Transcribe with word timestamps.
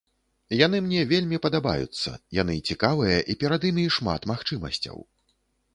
Яны 0.59 0.77
мне 0.85 1.01
вельмі 1.11 1.37
падабаюцца, 1.45 2.15
яны 2.41 2.57
цікавыя 2.73 3.17
і 3.33 3.37
перад 3.45 3.61
імі 3.71 3.85
шмат 3.99 4.21
магчымасцяў. 4.35 4.97